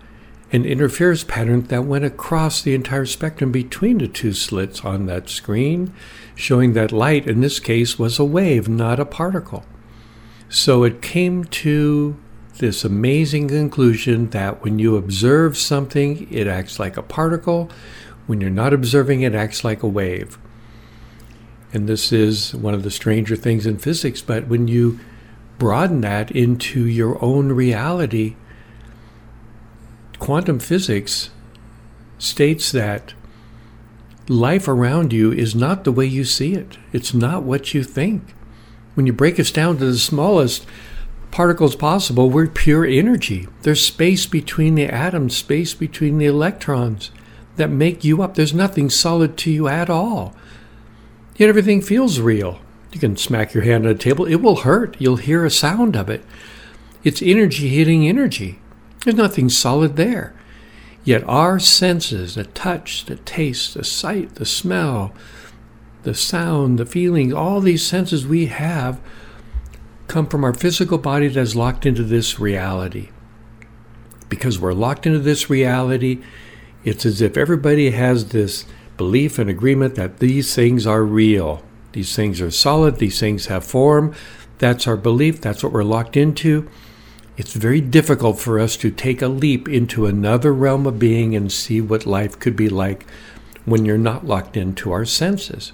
an 0.52 0.66
interference 0.66 1.24
pattern 1.24 1.62
that 1.66 1.86
went 1.86 2.04
across 2.04 2.64
the 2.64 2.74
entire 2.74 3.06
spectrum 3.06 3.52
between 3.52 4.00
the 4.00 4.08
two 4.08 4.34
slits 4.34 4.84
on 4.84 5.06
that 5.06 5.30
screen, 5.30 5.94
showing 6.34 6.74
that 6.74 6.92
light 6.92 7.28
in 7.28 7.42
this 7.42 7.60
case 7.60 8.00
was 8.00 8.18
a 8.18 8.26
wave, 8.26 8.68
not 8.68 9.00
a 9.00 9.06
particle. 9.06 9.64
So 10.50 10.84
it 10.84 11.04
came 11.04 11.44
to 11.46 12.18
this 12.58 12.84
amazing 12.84 13.50
conclusion 13.50 14.32
that 14.32 14.64
when 14.64 14.80
you 14.80 14.96
observe 14.96 15.60
something, 15.60 16.28
it 16.32 16.48
acts 16.48 16.80
like 16.80 16.98
a 16.98 17.04
particle. 17.04 17.70
When 18.26 18.42
you're 18.42 18.50
not 18.50 18.74
observing 18.74 19.22
it, 19.22 19.36
acts 19.36 19.64
like 19.64 19.84
a 19.84 19.88
wave. 19.88 20.40
And 21.74 21.88
this 21.88 22.12
is 22.12 22.54
one 22.54 22.74
of 22.74 22.84
the 22.84 22.92
stranger 22.92 23.36
things 23.36 23.66
in 23.66 23.78
physics, 23.78 24.22
but 24.22 24.48
when 24.48 24.68
you 24.68 25.00
broaden 25.58 26.02
that 26.02 26.32
into 26.32 26.86
your 26.86 27.24
own 27.24 27.52
reality, 27.52 28.36
quantum 30.20 30.60
physics 30.60 31.30
states 32.18 32.72
that 32.72 33.14
life 34.28 34.68
around 34.68 35.14
you 35.14 35.32
is 35.32 35.56
not 35.56 35.84
the 35.84 35.92
way 35.92 36.06
you 36.06 36.24
see 36.24 36.54
it. 36.54 36.78
It's 36.92 37.14
not 37.14 37.44
what 37.44 37.74
you 37.74 37.84
think. 37.84 38.34
When 38.94 39.06
you 39.06 39.14
break 39.14 39.40
us 39.40 39.52
down 39.52 39.78
to 39.78 39.86
the 39.86 39.98
smallest 39.98 40.66
particles 41.32 41.76
possible, 41.76 42.30
we're 42.30 42.48
pure 42.48 42.86
energy. 42.86 43.48
There's 43.62 43.84
space 43.84 44.26
between 44.26 44.76
the 44.76 44.88
atoms, 44.88 45.38
space 45.38 45.74
between 45.74 46.18
the 46.18 46.26
electrons 46.26 47.12
that 47.56 47.70
make 47.70 48.04
you 48.04 48.22
up. 48.22 48.36
There's 48.36 48.54
nothing 48.54 48.90
solid 48.90 49.38
to 49.38 49.52
you 49.52 49.68
at 49.68 49.90
all. 49.90 50.36
Yet 51.42 51.50
everything 51.50 51.82
feels 51.82 52.20
real. 52.20 52.60
You 52.94 53.00
can 53.00 53.18
smack 53.18 53.56
your 53.56 53.64
hand 53.64 53.88
on 53.88 53.92
a 53.94 53.96
table, 53.96 54.28
it 54.28 54.44
will 54.44 54.58
hurt. 54.58 54.96
You'll 55.00 55.16
hear 55.16 55.44
a 55.44 55.50
sound 55.50 55.96
of 55.96 56.08
it. 56.08 56.24
It's 57.04 57.20
energy 57.20 57.68
hitting 57.68 58.08
energy. 58.08 58.60
There's 59.04 59.16
nothing 59.16 59.50
solid 59.50 59.96
there. 59.96 60.36
Yet 61.04 61.24
our 61.24 61.58
senses, 61.58 62.36
the 62.36 62.44
touch, 62.44 63.06
the 63.06 63.16
taste, 63.16 63.74
the 63.74 63.84
sight, 63.84 64.36
the 64.36 64.46
smell, 64.46 65.16
the 66.04 66.14
sound, 66.14 66.78
the 66.78 66.86
feeling, 66.86 67.34
all 67.34 67.60
these 67.60 67.84
senses 67.84 68.28
we 68.28 68.46
have 68.46 69.02
come 70.08 70.28
from 70.28 70.44
our 70.44 70.54
physical 70.54 71.00
body 71.00 71.28
that's 71.28 71.56
locked 71.56 71.88
into 71.88 72.04
this 72.04 72.40
reality. 72.40 73.10
Because 74.30 74.60
we're 74.60 74.74
locked 74.74 75.08
into 75.08 75.18
this 75.18 75.50
reality, 75.50 76.22
it's 76.84 77.04
as 77.04 77.20
if 77.20 77.36
everybody 77.36 77.90
has 77.90 78.28
this 78.28 78.66
belief 78.98 79.40
and 79.40 79.50
agreement 79.50 79.96
that 79.96 80.20
these 80.20 80.56
things 80.56 80.86
are 80.86 81.04
real. 81.04 81.64
These 81.94 82.16
things 82.16 82.42
are 82.42 82.52
solid, 82.52 82.98
these 82.98 83.20
things 83.20 83.48
have 83.48 83.66
form. 83.66 84.14
That's 84.60 84.88
our 84.88 84.98
belief, 84.98 85.42
that's 85.42 85.64
what 85.64 85.74
we're 85.74 85.84
locked 85.84 86.16
into. 86.16 86.70
It's 87.38 87.54
very 87.54 87.82
difficult 87.82 88.40
for 88.40 88.60
us 88.60 88.78
to 88.78 88.92
take 88.92 89.22
a 89.22 89.28
leap 89.28 89.68
into 89.68 90.06
another 90.06 90.54
realm 90.54 90.86
of 90.86 91.00
being 91.00 91.36
and 91.36 91.52
see 91.52 91.82
what 91.82 92.06
life 92.06 92.38
could 92.38 92.56
be 92.56 92.70
like 92.70 93.06
when 93.66 93.86
you're 93.86 93.98
not 93.98 94.26
locked 94.26 94.56
into 94.56 94.92
our 94.92 95.06
senses. 95.06 95.72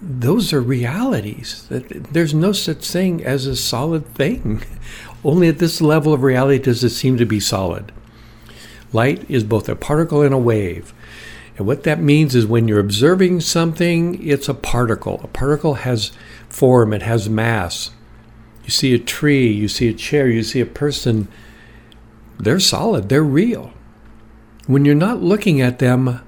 Those 0.00 0.52
are 0.52 0.60
realities. 0.60 1.66
There's 1.70 2.34
no 2.34 2.52
such 2.52 2.88
thing 2.88 3.24
as 3.24 3.46
a 3.46 3.56
solid 3.56 4.06
thing. 4.14 4.62
Only 5.24 5.48
at 5.48 5.58
this 5.58 5.80
level 5.80 6.12
of 6.12 6.22
reality 6.22 6.62
does 6.62 6.84
it 6.84 6.90
seem 6.90 7.16
to 7.16 7.26
be 7.26 7.40
solid. 7.40 7.90
Light 8.92 9.28
is 9.28 9.42
both 9.42 9.68
a 9.68 9.74
particle 9.74 10.22
and 10.22 10.34
a 10.34 10.38
wave. 10.38 10.92
And 11.56 11.66
what 11.66 11.84
that 11.84 12.00
means 12.00 12.34
is 12.34 12.46
when 12.46 12.68
you're 12.68 12.80
observing 12.80 13.40
something, 13.40 14.22
it's 14.26 14.48
a 14.48 14.54
particle. 14.54 15.20
A 15.22 15.28
particle 15.28 15.74
has 15.74 16.12
form, 16.48 16.92
it 16.92 17.02
has 17.02 17.28
mass. 17.28 17.90
You 18.64 18.70
see 18.70 18.94
a 18.94 18.98
tree, 18.98 19.48
you 19.48 19.68
see 19.68 19.88
a 19.88 19.94
chair, 19.94 20.28
you 20.28 20.42
see 20.42 20.60
a 20.60 20.66
person, 20.66 21.28
they're 22.38 22.60
solid, 22.60 23.08
they're 23.08 23.22
real. 23.22 23.72
When 24.66 24.84
you're 24.84 24.94
not 24.94 25.22
looking 25.22 25.60
at 25.60 25.78
them, 25.78 26.20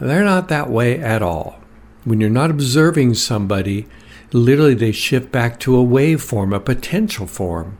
they're 0.00 0.24
not 0.24 0.48
that 0.48 0.68
way 0.68 0.98
at 0.98 1.22
all. 1.22 1.60
When 2.04 2.20
you're 2.20 2.28
not 2.28 2.50
observing 2.50 3.14
somebody, 3.14 3.86
literally 4.32 4.74
they 4.74 4.92
shift 4.92 5.30
back 5.30 5.58
to 5.60 5.76
a 5.76 5.82
wave 5.82 6.20
form, 6.20 6.52
a 6.52 6.60
potential 6.60 7.26
form. 7.26 7.78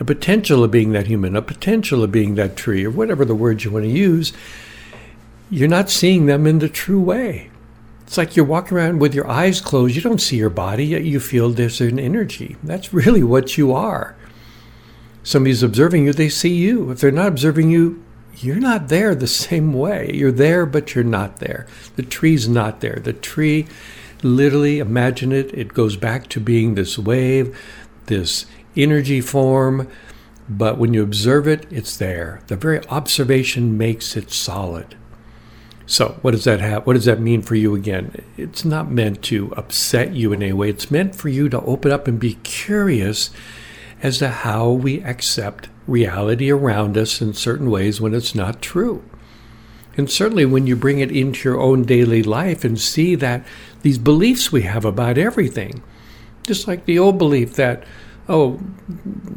A 0.00 0.04
potential 0.04 0.64
of 0.64 0.70
being 0.70 0.92
that 0.92 1.06
human, 1.06 1.36
a 1.36 1.42
potential 1.42 2.02
of 2.02 2.10
being 2.12 2.34
that 2.34 2.56
tree, 2.56 2.84
or 2.84 2.90
whatever 2.90 3.24
the 3.24 3.34
word 3.34 3.62
you 3.62 3.70
want 3.70 3.84
to 3.84 3.90
use 3.90 4.32
you're 5.50 5.68
not 5.68 5.90
seeing 5.90 6.26
them 6.26 6.46
in 6.46 6.58
the 6.58 6.68
true 6.68 7.00
way. 7.00 7.50
It's 8.06 8.18
like 8.18 8.36
you're 8.36 8.44
walking 8.44 8.76
around 8.76 9.00
with 9.00 9.14
your 9.14 9.28
eyes 9.28 9.60
closed. 9.60 9.96
You 9.96 10.02
don't 10.02 10.20
see 10.20 10.36
your 10.36 10.50
body, 10.50 10.84
yet 10.84 11.04
you 11.04 11.20
feel 11.20 11.50
there's 11.50 11.80
an 11.80 11.98
energy. 11.98 12.56
That's 12.62 12.92
really 12.92 13.22
what 13.22 13.56
you 13.56 13.72
are. 13.72 14.14
Somebody's 15.22 15.62
observing 15.62 16.04
you, 16.04 16.12
they 16.12 16.28
see 16.28 16.54
you. 16.54 16.90
If 16.90 17.00
they're 17.00 17.10
not 17.10 17.28
observing 17.28 17.70
you, 17.70 18.04
you're 18.36 18.56
not 18.56 18.88
there 18.88 19.14
the 19.14 19.26
same 19.26 19.72
way. 19.72 20.10
You're 20.12 20.32
there, 20.32 20.66
but 20.66 20.94
you're 20.94 21.04
not 21.04 21.38
there. 21.38 21.66
The 21.96 22.02
tree's 22.02 22.48
not 22.48 22.80
there. 22.80 23.00
The 23.02 23.14
tree, 23.14 23.66
literally, 24.22 24.80
imagine 24.80 25.32
it, 25.32 25.52
it 25.54 25.68
goes 25.68 25.96
back 25.96 26.28
to 26.28 26.40
being 26.40 26.74
this 26.74 26.98
wave, 26.98 27.58
this 28.06 28.44
energy 28.76 29.20
form. 29.20 29.88
But 30.48 30.76
when 30.76 30.92
you 30.92 31.02
observe 31.02 31.48
it, 31.48 31.66
it's 31.70 31.96
there. 31.96 32.42
The 32.48 32.56
very 32.56 32.86
observation 32.88 33.78
makes 33.78 34.16
it 34.16 34.30
solid. 34.30 34.94
So, 35.86 36.18
what 36.22 36.30
does 36.30 36.44
that 36.44 36.60
have? 36.60 36.86
What 36.86 36.94
does 36.94 37.04
that 37.04 37.20
mean 37.20 37.42
for 37.42 37.54
you 37.54 37.74
again? 37.74 38.24
It's 38.38 38.64
not 38.64 38.90
meant 38.90 39.22
to 39.24 39.52
upset 39.54 40.14
you 40.14 40.32
in 40.32 40.42
any 40.42 40.52
way. 40.52 40.70
It's 40.70 40.90
meant 40.90 41.14
for 41.14 41.28
you 41.28 41.48
to 41.50 41.60
open 41.60 41.92
up 41.92 42.08
and 42.08 42.18
be 42.18 42.34
curious 42.42 43.30
as 44.02 44.18
to 44.18 44.28
how 44.28 44.70
we 44.70 45.02
accept 45.02 45.68
reality 45.86 46.50
around 46.50 46.96
us 46.96 47.20
in 47.20 47.34
certain 47.34 47.70
ways 47.70 48.00
when 48.00 48.14
it's 48.14 48.34
not 48.34 48.62
true. 48.62 49.04
And 49.96 50.10
certainly 50.10 50.46
when 50.46 50.66
you 50.66 50.74
bring 50.74 51.00
it 51.00 51.12
into 51.12 51.48
your 51.48 51.60
own 51.60 51.82
daily 51.82 52.22
life 52.22 52.64
and 52.64 52.80
see 52.80 53.14
that 53.16 53.46
these 53.82 53.98
beliefs 53.98 54.50
we 54.50 54.62
have 54.62 54.86
about 54.86 55.18
everything, 55.18 55.82
just 56.46 56.66
like 56.66 56.86
the 56.86 56.98
old 56.98 57.18
belief 57.18 57.54
that, 57.56 57.84
oh, 58.28 58.58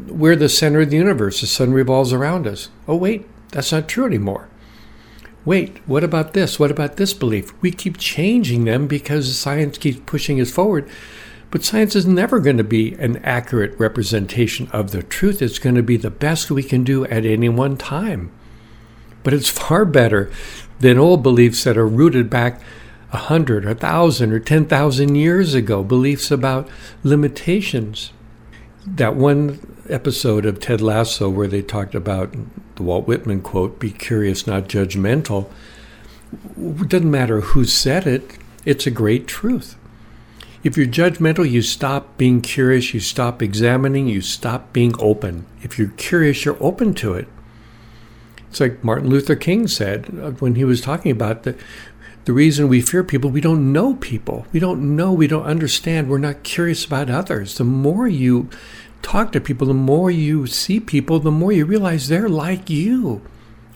we're 0.07 0.35
the 0.35 0.49
center 0.49 0.79
of 0.79 0.89
the 0.89 0.97
universe, 0.97 1.41
the 1.41 1.47
sun 1.47 1.73
revolves 1.73 2.13
around 2.13 2.47
us. 2.47 2.69
Oh, 2.87 2.95
wait, 2.95 3.27
that's 3.49 3.71
not 3.73 3.89
true 3.89 4.05
anymore 4.05 4.47
wait, 5.47 5.77
what 5.85 6.03
about 6.03 6.33
this? 6.33 6.59
What 6.59 6.71
about 6.71 6.97
this 6.97 7.13
belief? 7.13 7.53
We 7.61 7.71
keep 7.71 7.97
changing 7.97 8.65
them 8.65 8.85
because 8.85 9.37
science 9.37 9.77
keeps 9.77 10.01
pushing 10.05 10.41
us 10.41 10.51
forward. 10.51 10.89
But 11.51 11.63
science 11.63 11.95
is 11.95 12.05
never 12.05 12.41
going 12.41 12.57
to 12.57 12.65
be 12.65 12.95
an 12.95 13.23
accurate 13.23 13.79
representation 13.79 14.67
of 14.73 14.91
the 14.91 15.01
truth. 15.01 15.41
It's 15.41 15.57
going 15.57 15.75
to 15.75 15.81
be 15.81 15.95
the 15.95 16.11
best 16.11 16.51
we 16.51 16.63
can 16.63 16.83
do 16.83 17.05
at 17.05 17.25
any 17.25 17.47
one 17.47 17.77
time. 17.77 18.29
But 19.23 19.33
it's 19.33 19.47
far 19.49 19.85
better 19.85 20.29
than 20.81 20.97
old 20.99 21.23
beliefs 21.23 21.63
that 21.63 21.77
are 21.77 21.87
rooted 21.87 22.29
back 22.29 22.61
a 23.13 23.17
hundred, 23.17 23.63
a 23.63 23.73
thousand, 23.73 24.33
or 24.33 24.39
ten 24.41 24.65
thousand 24.65 25.15
years 25.15 25.53
ago, 25.53 25.81
beliefs 25.81 26.29
about 26.29 26.67
limitations. 27.03 28.11
That 28.95 29.15
one 29.15 29.59
episode 29.89 30.45
of 30.45 30.59
Ted 30.59 30.81
Lasso 30.81 31.29
where 31.29 31.47
they 31.47 31.61
talked 31.61 31.93
about 31.93 32.33
the 32.75 32.83
Walt 32.83 33.07
Whitman 33.07 33.41
quote, 33.41 33.79
be 33.79 33.91
curious, 33.91 34.47
not 34.47 34.63
judgmental. 34.63 35.51
Doesn't 36.87 37.11
matter 37.11 37.41
who 37.41 37.65
said 37.65 38.07
it, 38.07 38.37
it's 38.65 38.87
a 38.87 38.91
great 38.91 39.27
truth. 39.27 39.75
If 40.63 40.77
you're 40.77 40.87
judgmental, 40.87 41.49
you 41.49 41.61
stop 41.61 42.17
being 42.17 42.41
curious, 42.41 42.93
you 42.93 42.99
stop 42.99 43.41
examining, 43.41 44.07
you 44.07 44.21
stop 44.21 44.73
being 44.73 44.93
open. 44.99 45.45
If 45.61 45.77
you're 45.77 45.89
curious, 45.89 46.43
you're 46.43 46.61
open 46.61 46.93
to 46.95 47.13
it. 47.13 47.27
It's 48.49 48.59
like 48.59 48.83
Martin 48.83 49.09
Luther 49.09 49.35
King 49.35 49.67
said 49.67 50.07
uh, 50.21 50.31
when 50.31 50.55
he 50.55 50.63
was 50.63 50.81
talking 50.81 51.11
about 51.11 51.43
the, 51.43 51.55
the 52.27 52.33
reason 52.33 52.67
we 52.67 52.81
fear 52.81 53.05
people, 53.05 53.29
we 53.29 53.39
don't 53.39 53.71
know 53.71 53.93
people. 53.95 54.45
We 54.51 54.59
don't 54.59 54.97
know, 54.97 55.13
we 55.13 55.27
don't 55.27 55.45
understand, 55.45 56.09
we're 56.09 56.17
not 56.17 56.43
curious 56.43 56.83
about 56.83 57.09
others. 57.09 57.57
The 57.57 57.63
more 57.63 58.05
you 58.05 58.49
talk 59.01 59.31
to 59.31 59.39
people, 59.39 59.65
the 59.65 59.73
more 59.73 60.11
you 60.11 60.45
see 60.45 60.81
people, 60.81 61.21
the 61.21 61.31
more 61.31 61.53
you 61.53 61.63
realize 61.63 62.09
they're 62.09 62.27
like 62.27 62.69
you. 62.69 63.21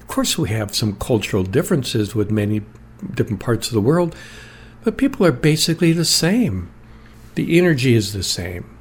Of 0.02 0.08
course, 0.08 0.38
we 0.38 0.50
have 0.50 0.76
some 0.76 0.98
cultural 0.98 1.44
differences 1.44 2.14
with 2.14 2.30
many 2.30 2.64
different 3.14 3.40
parts 3.40 3.70
of 3.70 3.74
the 3.74 3.80
world, 3.80 4.18
but 4.84 4.98
people 4.98 5.26
are 5.26 5.32
basically 5.32 5.94
the 5.94 6.04
same. 6.04 6.70
The 7.36 7.58
energy 7.58 7.96
is 7.96 8.12
the 8.12 8.22
same. 8.22 8.78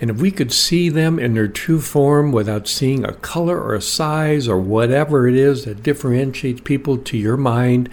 And 0.00 0.10
if 0.10 0.20
we 0.20 0.32
could 0.32 0.52
see 0.52 0.88
them 0.88 1.20
in 1.20 1.34
their 1.34 1.46
true 1.46 1.80
form 1.80 2.32
without 2.32 2.66
seeing 2.66 3.04
a 3.04 3.14
color 3.14 3.60
or 3.60 3.74
a 3.74 3.80
size 3.80 4.48
or 4.48 4.58
whatever 4.58 5.28
it 5.28 5.36
is 5.36 5.66
that 5.66 5.84
differentiates 5.84 6.62
people 6.62 6.98
to 6.98 7.16
your 7.16 7.36
mind, 7.36 7.88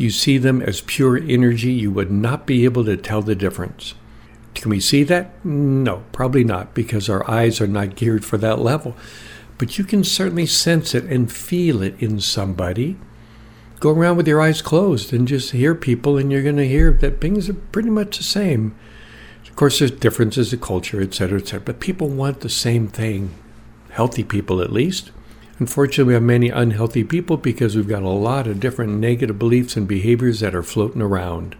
you 0.00 0.10
see 0.10 0.38
them 0.38 0.62
as 0.62 0.80
pure 0.82 1.16
energy, 1.16 1.72
you 1.72 1.90
would 1.90 2.10
not 2.10 2.46
be 2.46 2.64
able 2.64 2.84
to 2.84 2.96
tell 2.96 3.22
the 3.22 3.34
difference. 3.34 3.94
Can 4.54 4.70
we 4.70 4.80
see 4.80 5.04
that? 5.04 5.44
No, 5.44 6.04
probably 6.12 6.44
not, 6.44 6.74
because 6.74 7.08
our 7.08 7.28
eyes 7.30 7.60
are 7.60 7.66
not 7.66 7.96
geared 7.96 8.24
for 8.24 8.38
that 8.38 8.58
level. 8.58 8.96
But 9.56 9.78
you 9.78 9.84
can 9.84 10.04
certainly 10.04 10.46
sense 10.46 10.94
it 10.94 11.04
and 11.04 11.30
feel 11.30 11.82
it 11.82 12.00
in 12.00 12.20
somebody. 12.20 12.96
Go 13.80 13.90
around 13.90 14.16
with 14.16 14.26
your 14.26 14.40
eyes 14.40 14.62
closed 14.62 15.12
and 15.12 15.28
just 15.28 15.52
hear 15.52 15.74
people, 15.74 16.16
and 16.16 16.32
you're 16.32 16.42
going 16.42 16.56
to 16.56 16.66
hear 16.66 16.90
that 16.92 17.20
things 17.20 17.48
are 17.48 17.54
pretty 17.54 17.90
much 17.90 18.18
the 18.18 18.24
same. 18.24 18.74
Of 19.48 19.54
course, 19.54 19.78
there's 19.78 19.90
differences 19.90 20.52
in 20.52 20.60
culture, 20.60 21.00
et 21.00 21.14
cetera, 21.14 21.38
et 21.38 21.46
cetera, 21.46 21.60
but 21.60 21.80
people 21.80 22.08
want 22.08 22.40
the 22.40 22.48
same 22.48 22.88
thing. 22.88 23.34
Healthy 23.90 24.24
people, 24.24 24.60
at 24.60 24.72
least. 24.72 25.10
Unfortunately, 25.58 26.04
we 26.04 26.14
have 26.14 26.22
many 26.22 26.50
unhealthy 26.50 27.02
people 27.02 27.36
because 27.36 27.74
we've 27.74 27.88
got 27.88 28.02
a 28.02 28.08
lot 28.08 28.46
of 28.46 28.60
different 28.60 28.98
negative 28.98 29.38
beliefs 29.38 29.76
and 29.76 29.88
behaviors 29.88 30.40
that 30.40 30.54
are 30.54 30.62
floating 30.62 31.02
around. 31.02 31.56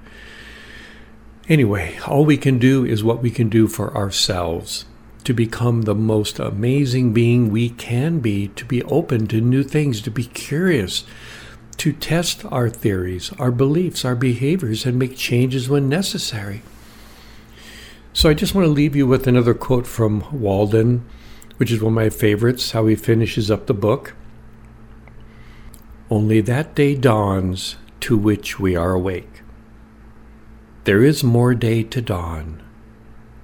Anyway, 1.49 1.99
all 2.07 2.25
we 2.25 2.37
can 2.37 2.59
do 2.59 2.85
is 2.85 3.03
what 3.03 3.23
we 3.23 3.31
can 3.31 3.49
do 3.49 3.67
for 3.67 3.97
ourselves 3.97 4.85
to 5.25 5.35
become 5.35 5.83
the 5.83 5.95
most 5.95 6.39
amazing 6.39 7.13
being 7.13 7.51
we 7.51 7.71
can 7.71 8.21
be, 8.21 8.49
to 8.49 8.65
be 8.65 8.83
open 8.85 9.27
to 9.27 9.41
new 9.41 9.63
things, 9.63 10.01
to 10.01 10.11
be 10.11 10.25
curious, 10.25 11.05
to 11.77 11.93
test 11.93 12.45
our 12.47 12.71
theories, 12.71 13.33
our 13.39 13.51
beliefs, 13.51 14.05
our 14.05 14.15
behaviors, 14.15 14.87
and 14.87 14.99
make 14.99 15.17
changes 15.17 15.69
when 15.69 15.89
necessary. 15.89 16.63
So 18.13 18.31
I 18.31 18.35
just 18.35 18.55
want 18.55 18.65
to 18.65 18.73
leave 18.73 18.97
you 18.97 19.07
with 19.07 19.27
another 19.27 19.55
quote 19.55 19.87
from 19.87 20.25
Walden, 20.33 21.05
which 21.59 21.71
is 21.71 21.83
one 21.83 21.93
of 21.93 21.97
my 21.97 22.09
favorites, 22.09 22.71
how 22.71 22.87
he 22.87 22.97
finishes 22.97 23.51
up 23.51 23.67
the 23.67 23.75
book. 23.75 24.15
Only 26.11 26.41
that 26.41 26.75
day 26.75 26.95
dawns 26.95 27.77
to 28.01 28.17
which 28.17 28.59
we 28.59 28.75
are 28.75 28.93
awake. 28.93 29.43
There 30.85 31.05
is 31.05 31.23
more 31.23 31.55
day 31.55 31.83
to 31.83 32.01
dawn. 32.01 32.63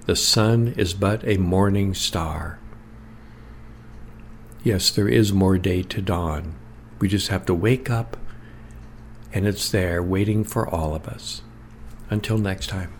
The 0.06 0.16
sun 0.16 0.74
is 0.76 0.94
but 0.94 1.26
a 1.26 1.36
morning 1.36 1.92
star. 1.92 2.58
Yes, 4.62 4.90
there 4.90 5.08
is 5.08 5.32
more 5.32 5.58
day 5.58 5.82
to 5.82 6.00
dawn. 6.00 6.54
We 7.00 7.08
just 7.08 7.28
have 7.28 7.44
to 7.46 7.54
wake 7.54 7.90
up, 7.90 8.16
and 9.32 9.46
it's 9.46 9.70
there 9.70 10.02
waiting 10.02 10.44
for 10.44 10.66
all 10.66 10.94
of 10.94 11.06
us. 11.06 11.42
Until 12.08 12.38
next 12.38 12.68
time. 12.68 12.92